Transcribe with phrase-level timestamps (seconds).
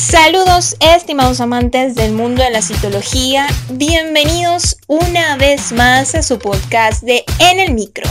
[0.00, 7.02] Saludos estimados amantes del mundo de la citología, bienvenidos una vez más a su podcast
[7.02, 8.08] de En el Micro.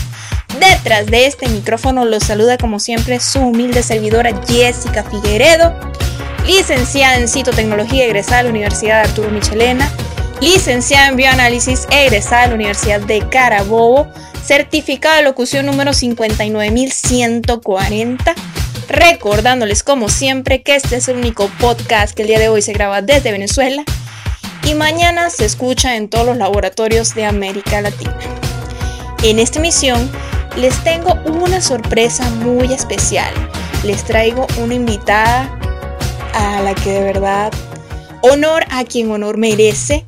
[0.60, 5.74] Detrás de este micrófono los saluda como siempre su humilde servidora Jessica Figueredo,
[6.46, 9.92] licenciada en citotecnología egresada de la Universidad de Arturo Michelena,
[10.42, 14.08] licenciada en bioanálisis egresada de la Universidad de Carabobo,
[14.46, 18.36] certificado de locución número 59140
[18.90, 22.74] recordándoles como siempre que este es el único podcast que el día de hoy se
[22.74, 23.84] graba desde Venezuela
[24.64, 28.18] y mañana se escucha en todos los laboratorios de América Latina.
[29.24, 30.10] En esta emisión
[30.58, 33.32] les tengo una sorpresa muy especial.
[33.84, 35.58] Les traigo una invitada
[36.34, 37.54] a la que de verdad
[38.22, 40.06] honor a quien honor merece.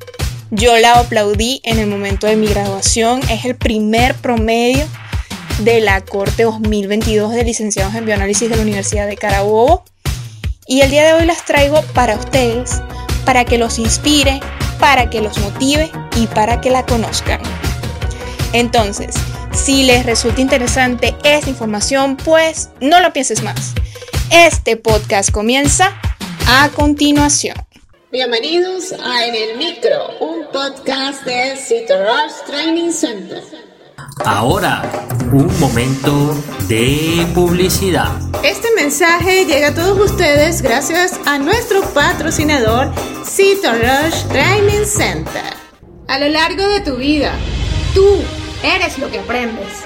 [0.50, 3.22] Yo la aplaudí en el momento de mi graduación.
[3.30, 4.86] Es el primer promedio
[5.60, 9.84] de la Corte 2022 de licenciados en bioanálisis de la Universidad de Carabobo.
[10.68, 12.82] Y el día de hoy las traigo para ustedes,
[13.26, 14.40] para que los inspire,
[14.80, 17.42] para que los motive y para que la conozcan.
[18.53, 19.16] Entonces,
[19.53, 23.73] si les resulta interesante esta información, pues no lo pienses más.
[24.31, 26.00] Este podcast comienza
[26.47, 27.56] a continuación.
[28.12, 33.61] Bienvenidos a En el Micro, un podcast de Rush Training Center.
[34.25, 34.83] Ahora,
[35.31, 36.36] un momento
[36.67, 38.11] de publicidad.
[38.44, 42.91] Este mensaje llega a todos ustedes gracias a nuestro patrocinador
[43.25, 45.55] Cito Rush Training Center.
[46.08, 47.33] A lo largo de tu vida,
[47.95, 48.05] tú
[48.63, 49.86] eres lo que aprendes,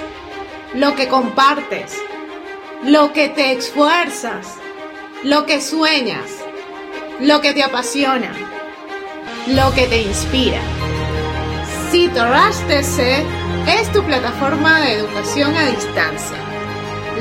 [0.73, 1.93] lo que compartes,
[2.83, 4.47] lo que te esfuerzas,
[5.23, 6.29] lo que sueñas,
[7.21, 8.33] lo que te apasiona,
[9.47, 10.59] lo que te inspira.
[11.91, 13.23] Cito Rush TC
[13.67, 16.37] es tu plataforma de educación a distancia.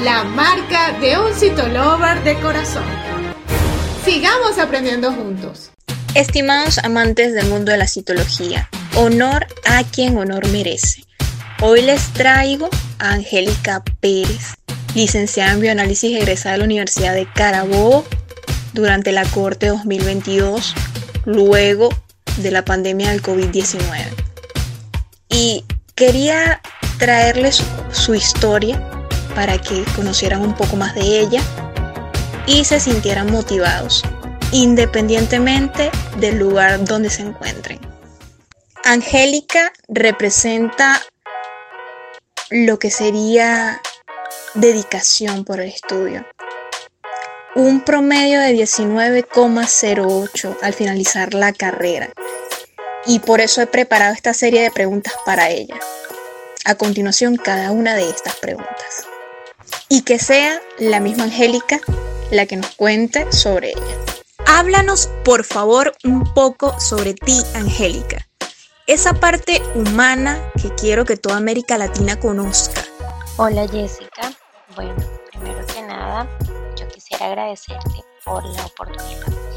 [0.03, 2.85] La marca de un citolover de corazón.
[4.05, 5.71] Sigamos aprendiendo juntos.
[6.15, 11.05] Estimados amantes del mundo de la citología, honor a quien honor merece.
[11.61, 12.69] Hoy les traigo
[12.99, 14.55] a Angélica Pérez,
[14.95, 18.05] licenciada en bioanálisis egresada de la Universidad de Carabobo
[18.73, 20.75] durante la corte 2022,
[21.27, 21.91] luego
[22.39, 24.25] de la pandemia del COVID-19.
[25.35, 25.65] Y
[25.97, 26.61] Quería
[26.99, 27.63] traerles
[27.93, 28.83] su historia
[29.37, 31.41] para que conocieran un poco más de ella
[32.49, 34.03] y se sintieran motivados,
[34.51, 37.79] independientemente del lugar donde se encuentren.
[38.85, 41.01] Angélica representa
[42.51, 43.81] lo que sería
[44.55, 46.27] dedicación por el estudio.
[47.55, 52.11] Un promedio de 19,08 al finalizar la carrera
[53.07, 55.77] y por eso he preparado esta serie de preguntas para ella.
[56.65, 59.07] A continuación, cada una de estas preguntas.
[59.89, 61.81] Y que sea la misma Angélica
[62.31, 63.97] la que nos cuente sobre ella.
[64.47, 68.27] Háblanos, por favor, un poco sobre ti, Angélica.
[68.87, 72.85] Esa parte humana que quiero que toda América Latina conozca.
[73.37, 74.33] Hola, Jessica.
[74.75, 74.95] Bueno,
[75.31, 76.29] primero que nada,
[76.77, 79.54] yo quisiera agradecerte por la oportunidad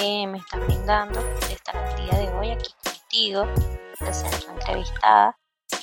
[0.00, 3.44] que me estás brindando de estar el día de hoy aquí contigo,
[4.00, 5.36] de ser tu entrevistada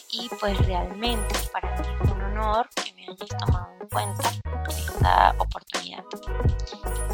[0.10, 4.30] y pues realmente para mí es un honor que me hayas tomado en cuenta
[4.70, 6.04] esta oportunidad.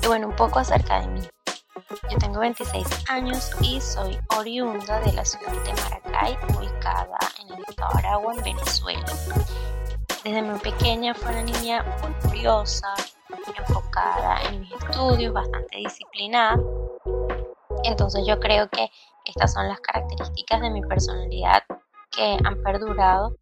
[0.02, 1.22] Y bueno, un poco acerca de mí.
[2.10, 7.64] Yo tengo 26 años y soy oriunda de la ciudad de Maracay, ubicada en el
[7.68, 9.06] estado de Aragua, en Venezuela.
[10.24, 12.94] Desde muy pequeña fue una niña muy curiosa,
[13.58, 16.58] enfocada en mis estudios, bastante disciplinada.
[17.84, 18.90] Entonces yo creo que
[19.26, 21.64] estas son las características de mi personalidad
[22.12, 23.36] que han perdurado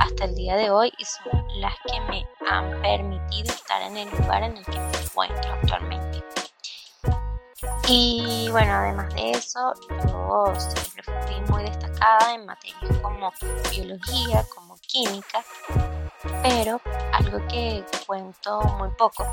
[0.00, 4.10] hasta el día de hoy y son las que me han permitido estar en el
[4.10, 6.24] lugar en el que me encuentro actualmente.
[7.86, 13.30] Y bueno, además de eso, yo siempre fui muy destacada en materias como
[13.70, 15.44] biología, como química,
[16.42, 16.80] pero
[17.12, 19.26] algo que cuento muy poco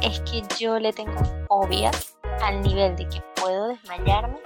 [0.00, 1.90] es que yo le tengo fobia
[2.44, 4.38] al nivel de que puedo desmayarme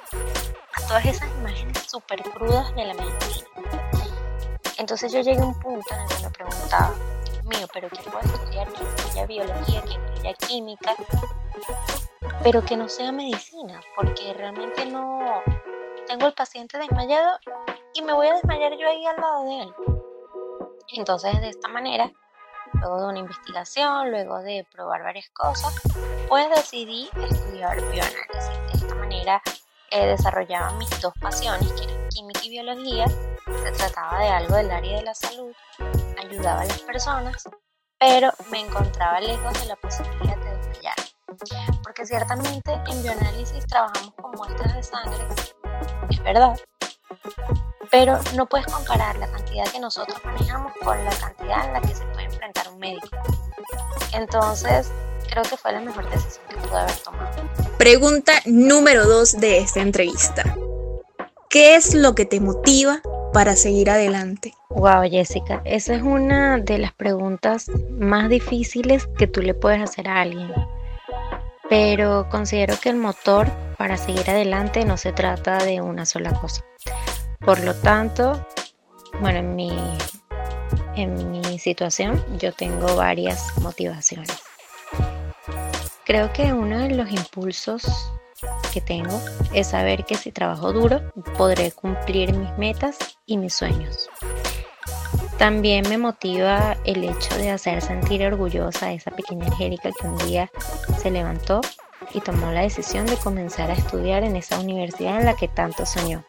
[0.75, 3.49] a todas esas imágenes súper crudas de la medicina.
[4.79, 6.95] Entonces yo llegué a un punto en el que me preguntaba,
[7.45, 10.95] mío, pero ¿qué puedo estudiar que incluya biología, que incluya química,
[12.45, 13.81] pero que no sea medicina?
[13.97, 15.43] Porque realmente no
[16.07, 17.39] tengo el paciente desmayado
[17.95, 19.75] y me voy a desmayar yo ahí al lado de él.
[20.93, 22.13] Entonces de esta manera,
[22.75, 25.75] luego de una investigación, luego de probar varias cosas,
[26.29, 28.73] pues decidí estudiar bioanálisis.
[28.73, 29.43] De esta manera
[29.91, 33.07] eh, desarrollaba mis dos pasiones, que eran química y biología.
[33.09, 35.53] Se trataba de algo del área de la salud,
[36.19, 37.49] ayudaba a las personas,
[37.99, 40.97] pero me encontraba lejos de la posibilidad de desmayar.
[41.83, 45.25] Porque ciertamente en bioanálisis trabajamos con muestras de sangre,
[46.11, 46.59] es verdad,
[47.91, 51.95] pero no puedes comparar la cantidad que nosotros manejamos con la cantidad en la que
[51.95, 53.09] se puede enfrentar un médico.
[54.13, 54.93] Entonces,
[55.29, 57.29] creo que fue la mejor decisión que pude haber tomado.
[57.79, 60.57] Pregunta número 2 de esta entrevista.
[61.49, 63.01] ¿Qué es lo que te motiva
[63.33, 64.55] para seguir adelante?
[64.71, 70.09] Wow, Jessica, esa es una de las preguntas más difíciles que tú le puedes hacer
[70.09, 70.53] a alguien.
[71.71, 76.65] Pero considero que el motor para seguir adelante no se trata de una sola cosa.
[77.41, 78.47] Por lo tanto,
[79.21, 79.73] bueno, en mi,
[80.97, 84.48] en mi situación yo tengo varias motivaciones.
[86.09, 87.85] Creo que uno de los impulsos
[88.73, 89.21] que tengo
[89.53, 91.03] es saber que si trabajo duro
[91.37, 92.97] podré cumplir mis metas
[93.27, 94.09] y mis sueños.
[95.37, 100.17] También me motiva el hecho de hacer sentir orgullosa a esa pequeña Angélica que un
[100.27, 100.51] día
[100.97, 101.61] se levantó
[102.15, 105.85] y tomó la decisión de comenzar a estudiar en esa universidad en la que tanto
[105.85, 106.25] soñó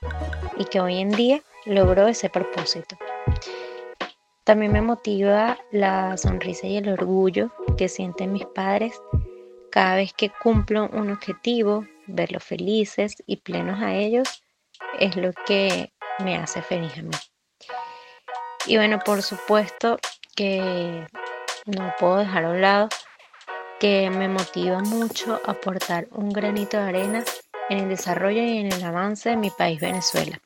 [0.57, 2.97] y que hoy en día logró ese propósito.
[4.43, 8.99] También me motiva la sonrisa y el orgullo que sienten mis padres
[9.71, 14.43] cada vez que cumplo un objetivo, verlos felices y plenos a ellos
[14.99, 17.17] es lo que me hace feliz a mí.
[18.65, 19.97] Y bueno, por supuesto
[20.35, 21.05] que
[21.65, 22.89] no puedo dejar a un lado
[23.79, 27.23] que me motiva mucho aportar un granito de arena
[27.69, 30.39] en el desarrollo y en el avance de mi país Venezuela.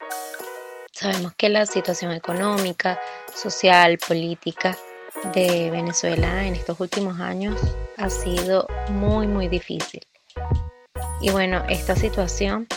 [0.91, 2.99] Sabemos que la situación económica,
[3.33, 4.77] social, política
[5.33, 7.59] de Venezuela en estos últimos años
[7.97, 10.01] ha sido muy, muy difícil.
[11.21, 12.67] Y bueno, esta situación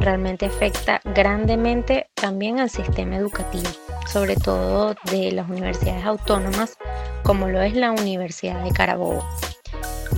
[0.00, 3.68] realmente afecta grandemente también al sistema educativo,
[4.06, 6.78] sobre todo de las universidades autónomas,
[7.24, 9.26] como lo es la Universidad de Carabobo.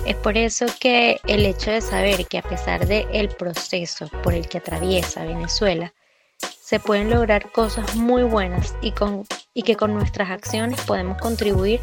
[0.07, 4.35] Es por eso que el hecho de saber que a pesar del el proceso por
[4.35, 5.95] el que atraviesa Venezuela,
[6.61, 9.25] se pueden lograr cosas muy buenas y, con,
[9.55, 11.81] y que con nuestras acciones podemos contribuir,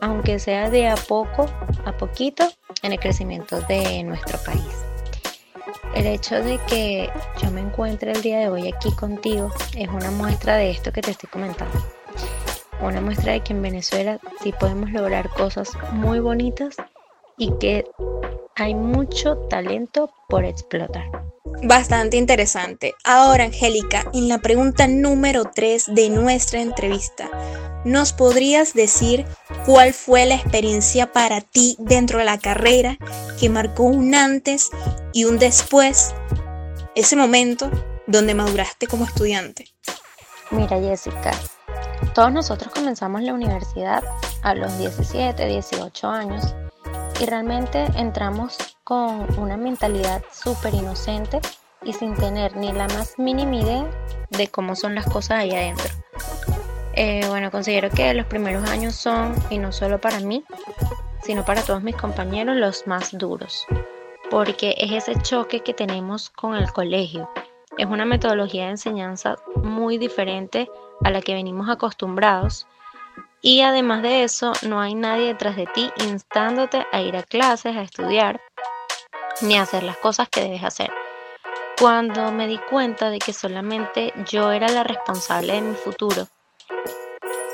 [0.00, 1.46] aunque sea de a poco,
[1.84, 2.48] a poquito,
[2.82, 4.64] en el crecimiento de nuestro país.
[5.94, 7.10] El hecho de que
[7.42, 11.02] yo me encuentre el día de hoy aquí contigo es una muestra de esto que
[11.02, 11.76] te estoy comentando.
[12.80, 16.76] Una muestra de que en Venezuela sí podemos lograr cosas muy bonitas
[17.36, 17.84] y que
[18.54, 21.04] hay mucho talento por explotar.
[21.62, 22.94] Bastante interesante.
[23.04, 27.28] Ahora, Angélica, en la pregunta número 3 de nuestra entrevista,
[27.84, 29.26] ¿nos podrías decir
[29.66, 32.98] cuál fue la experiencia para ti dentro de la carrera
[33.38, 34.70] que marcó un antes
[35.12, 36.14] y un después?
[36.94, 37.70] Ese momento
[38.06, 39.66] donde maduraste como estudiante.
[40.50, 41.30] Mira, Jessica,
[42.14, 44.02] todos nosotros comenzamos la universidad
[44.42, 46.54] a los 17, 18 años
[47.20, 51.40] y realmente entramos con una mentalidad súper inocente
[51.82, 53.90] y sin tener ni la más mínima idea
[54.30, 55.99] de cómo son las cosas ahí adentro.
[57.02, 60.44] Eh, bueno, considero que los primeros años son, y no solo para mí,
[61.22, 63.66] sino para todos mis compañeros, los más duros,
[64.30, 67.30] porque es ese choque que tenemos con el colegio.
[67.78, 70.68] Es una metodología de enseñanza muy diferente
[71.02, 72.66] a la que venimos acostumbrados
[73.40, 77.78] y además de eso, no hay nadie detrás de ti instándote a ir a clases,
[77.78, 78.42] a estudiar,
[79.40, 80.90] ni a hacer las cosas que debes hacer.
[81.80, 86.28] Cuando me di cuenta de que solamente yo era la responsable de mi futuro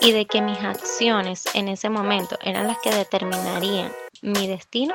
[0.01, 3.93] y de que mis acciones en ese momento eran las que determinarían
[4.23, 4.95] mi destino,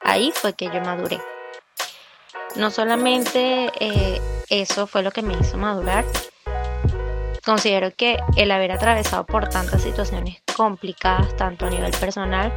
[0.00, 1.20] ahí fue que yo maduré.
[2.56, 6.04] No solamente eh, eso fue lo que me hizo madurar,
[7.44, 12.56] Considero que el haber atravesado por tantas situaciones complicadas, tanto a nivel personal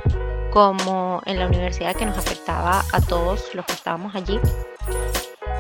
[0.51, 4.39] como en la universidad que nos afectaba a todos los que estábamos allí,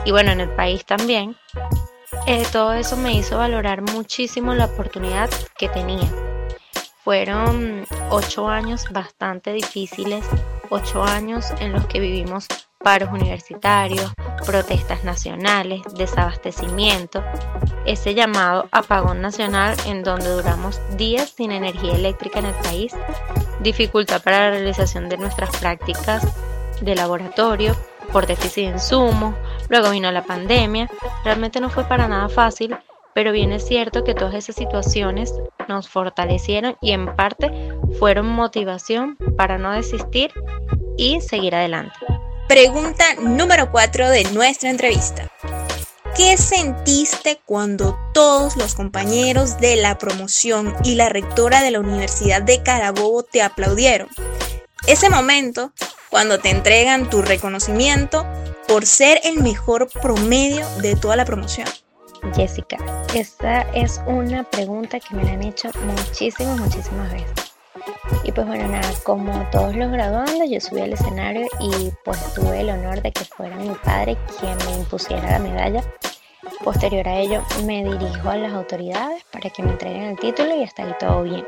[0.05, 1.35] y bueno, en el país también,
[2.27, 6.09] eh, todo eso me hizo valorar muchísimo la oportunidad que tenía.
[7.03, 10.25] Fueron ocho años bastante difíciles,
[10.69, 12.47] ocho años en los que vivimos
[12.85, 14.11] paros universitarios,
[14.45, 17.23] protestas nacionales, desabastecimiento,
[17.85, 22.93] ese llamado apagón nacional en donde duramos días sin energía eléctrica en el país,
[23.59, 26.27] dificultad para la realización de nuestras prácticas
[26.81, 27.75] de laboratorio
[28.11, 29.35] por déficit de insumos,
[29.69, 30.89] luego vino la pandemia,
[31.23, 32.75] realmente no fue para nada fácil,
[33.13, 35.33] pero bien es cierto que todas esas situaciones
[35.67, 37.51] nos fortalecieron y en parte
[37.97, 40.31] fueron motivación para no desistir
[40.97, 41.95] y seguir adelante.
[42.47, 45.27] Pregunta número 4 de nuestra entrevista.
[46.15, 52.41] ¿Qué sentiste cuando todos los compañeros de la promoción y la rectora de la Universidad
[52.41, 54.07] de Carabobo te aplaudieron?
[54.87, 55.73] Ese momento,
[56.09, 58.25] cuando te entregan tu reconocimiento
[58.67, 61.67] por ser el mejor promedio de toda la promoción?
[62.35, 62.77] Jessica,
[63.13, 67.31] esta es una pregunta que me la han hecho muchísimas, muchísimas veces.
[68.23, 72.61] Y pues bueno, nada, como todos los graduandos, yo subí al escenario y pues tuve
[72.61, 75.83] el honor de que fuera mi padre quien me impusiera la medalla.
[76.63, 80.63] Posterior a ello, me dirijo a las autoridades para que me entreguen el título y
[80.63, 81.45] hasta ahí todo bien.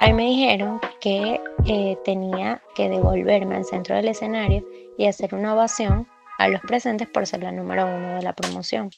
[0.00, 4.64] Ahí me dijeron que eh, tenía que devolverme al centro del escenario
[4.96, 6.06] y hacer una ovación
[6.38, 8.90] a los presentes por ser la número uno de la promoción.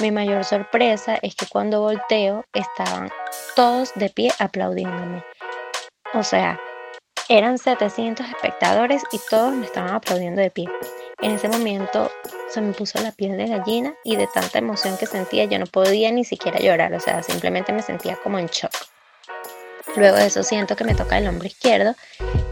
[0.00, 3.10] Mi mayor sorpresa es que cuando volteo estaban
[3.56, 5.24] todos de pie aplaudiéndome.
[6.14, 6.60] O sea,
[7.28, 10.68] eran 700 espectadores y todos me estaban aplaudiendo de pie.
[11.20, 12.12] En ese momento
[12.48, 15.66] se me puso la piel de gallina y de tanta emoción que sentía yo no
[15.66, 18.70] podía ni siquiera llorar, o sea, simplemente me sentía como en shock.
[19.96, 21.94] Luego de eso siento que me toca el hombro izquierdo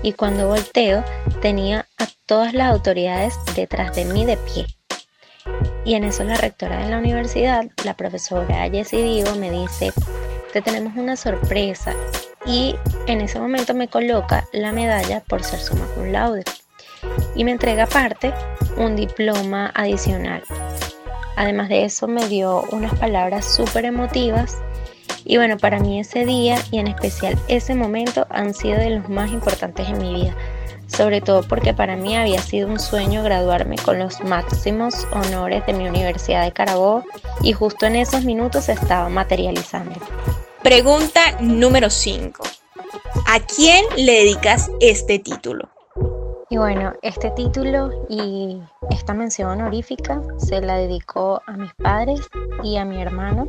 [0.03, 1.05] y cuando volteo
[1.43, 4.67] tenía a todas las autoridades detrás de mí de pie.
[5.85, 9.93] Y en eso la rectora de la universidad, la profesora Jessie Digo, me dice,
[10.53, 11.95] te tenemos una sorpresa.
[12.47, 16.45] Y en ese momento me coloca la medalla por ser suma cum laude.
[17.35, 18.33] Y me entrega aparte
[18.77, 20.43] un diploma adicional.
[21.37, 24.59] Además de eso me dio unas palabras súper emotivas.
[25.25, 29.09] Y bueno, para mí ese día y en especial ese momento han sido de los
[29.09, 30.37] más importantes en mi vida
[30.87, 35.73] sobre todo porque para mí había sido un sueño graduarme con los máximos honores de
[35.73, 37.05] mi Universidad de Carabobo
[37.43, 39.99] y justo en esos minutos se estaba materializando.
[40.63, 42.43] Pregunta número 5.
[43.27, 45.69] ¿A quién le dedicas este título?
[46.51, 52.21] Y bueno, este título y esta mención honorífica se la dedicó a mis padres
[52.63, 53.49] y a mi hermano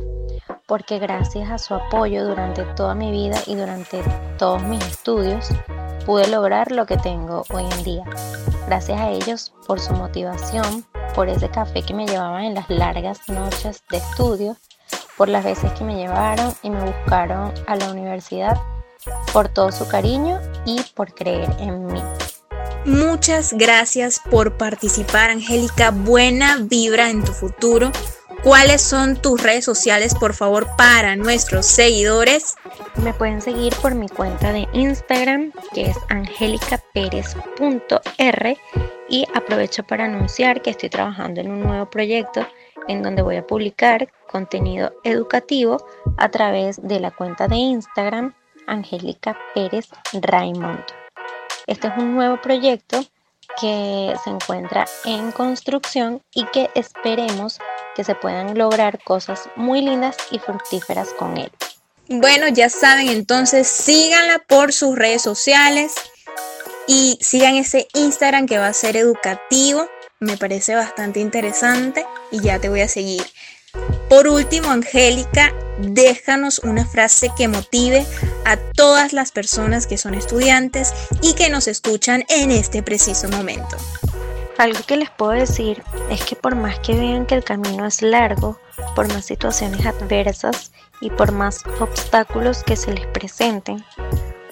[0.66, 4.02] porque gracias a su apoyo durante toda mi vida y durante
[4.36, 5.48] todos mis estudios,
[6.04, 8.04] pude lograr lo que tengo hoy en día.
[8.66, 13.28] Gracias a ellos por su motivación, por ese café que me llevaban en las largas
[13.28, 14.56] noches de estudio,
[15.16, 18.60] por las veces que me llevaron y me buscaron a la universidad,
[19.32, 22.02] por todo su cariño y por creer en mí.
[22.84, 25.90] Muchas gracias por participar, Angélica.
[25.90, 27.90] Buena vibra en tu futuro.
[28.42, 32.54] ¿Cuáles son tus redes sociales, por favor, para nuestros seguidores?
[33.02, 38.58] Me pueden seguir por mi cuenta de Instagram, que es angelicaperez.r.
[39.08, 42.46] Y aprovecho para anunciar que estoy trabajando en un nuevo proyecto
[42.88, 45.84] en donde voy a publicar contenido educativo
[46.16, 48.34] a través de la cuenta de Instagram
[48.66, 50.84] Angélica Pérez Raymond.
[51.66, 53.00] Este es un nuevo proyecto
[53.60, 57.58] que se encuentra en construcción y que esperemos
[57.96, 61.50] que se puedan lograr cosas muy lindas y fructíferas con él.
[62.08, 65.94] Bueno, ya saben, entonces síganla por sus redes sociales
[66.86, 69.88] y sigan ese Instagram que va a ser educativo.
[70.20, 73.24] Me parece bastante interesante y ya te voy a seguir.
[74.08, 78.06] Por último, Angélica, déjanos una frase que motive
[78.44, 83.76] a todas las personas que son estudiantes y que nos escuchan en este preciso momento.
[84.58, 88.00] Algo que les puedo decir es que por más que vean que el camino es
[88.00, 88.58] largo,
[88.94, 90.72] por más situaciones adversas
[91.02, 93.84] y por más obstáculos que se les presenten,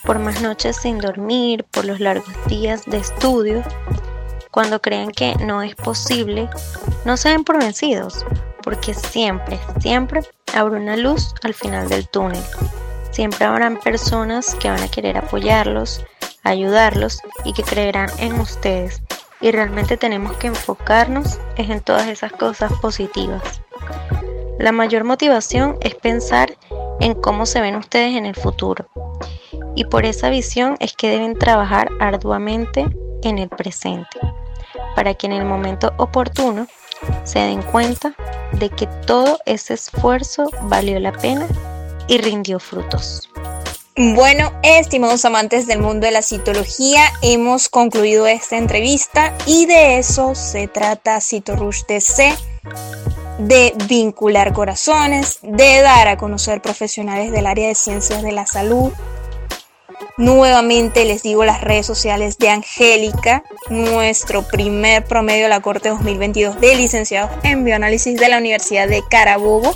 [0.05, 3.63] por más noches sin dormir, por los largos días de estudio,
[4.51, 6.51] cuando crean que no es posible,
[7.07, 8.27] no se den por vencidos,
[8.63, 10.21] porque siempre, siempre
[10.53, 12.43] habrá una luz al final del túnel.
[13.11, 16.05] Siempre habrán personas que van a querer apoyarlos,
[16.43, 19.01] ayudarlos y que creerán en ustedes
[19.45, 23.43] y realmente tenemos que enfocarnos en todas esas cosas positivas.
[24.59, 26.57] La mayor motivación es pensar
[26.99, 28.89] en cómo se ven ustedes en el futuro
[29.75, 32.87] y por esa visión es que deben trabajar arduamente
[33.23, 34.19] en el presente
[34.97, 36.67] para que en el momento oportuno
[37.25, 38.15] se den cuenta
[38.53, 41.47] de que todo ese esfuerzo valió la pena
[42.09, 43.29] y rindió frutos.
[43.97, 50.35] Bueno, estimados amantes del mundo de la citología, hemos concluido esta entrevista y de eso
[50.35, 52.35] se trata Citorush DC,
[53.39, 58.93] de vincular corazones, de dar a conocer profesionales del área de ciencias de la salud.
[60.17, 66.61] Nuevamente les digo las redes sociales de Angélica, nuestro primer promedio de la Corte 2022
[66.61, 69.73] de licenciados en bioanálisis de la Universidad de Carabobo,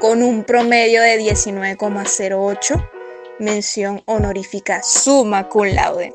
[0.00, 2.95] con un promedio de 19,08
[3.38, 6.14] mención honorífica suma cum laude.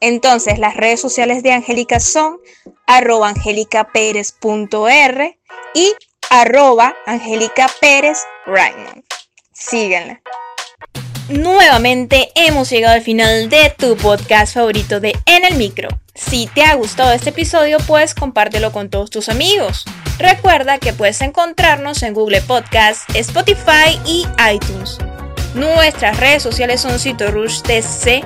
[0.00, 2.38] Entonces, las redes sociales de Angélica son
[2.86, 5.38] arroba angelicaperez.r
[5.74, 5.92] y
[6.30, 7.66] arroba Angélica.
[11.28, 15.88] Nuevamente hemos llegado al final de tu podcast favorito de En el Micro.
[16.14, 19.84] Si te ha gustado este episodio, pues compártelo con todos tus amigos.
[20.18, 24.98] Recuerda que puedes encontrarnos en Google Podcast, Spotify y iTunes.
[25.54, 28.24] Nuestras redes sociales son CitoRushTC,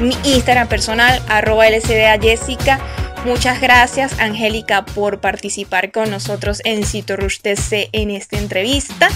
[0.00, 2.80] mi Instagram personal, arroba LCDA Jessica.
[3.24, 9.08] Muchas gracias, Angélica, por participar con nosotros en CitoRushTC en esta entrevista.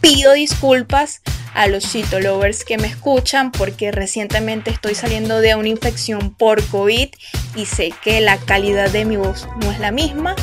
[0.00, 1.20] Pido disculpas
[1.54, 7.08] a los Citolovers que me escuchan porque recientemente estoy saliendo de una infección por COVID
[7.54, 10.36] y sé que la calidad de mi voz no es la misma.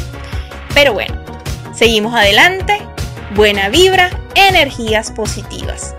[0.74, 1.24] Pero bueno,
[1.76, 2.80] seguimos adelante.
[3.36, 5.96] Buena vibra, energías positivas.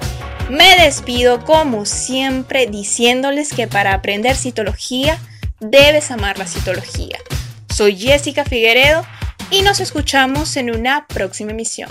[0.50, 5.18] Me despido como siempre diciéndoles que para aprender citología
[5.58, 7.18] debes amar la citología.
[7.72, 9.06] Soy Jessica Figueredo
[9.50, 11.90] y nos escuchamos en una próxima emisión.